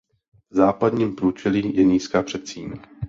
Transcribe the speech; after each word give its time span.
V 0.51 0.55
západním 0.55 1.15
průčelí 1.15 1.75
je 1.77 1.83
nízká 1.83 2.23
předsíň. 2.23 2.73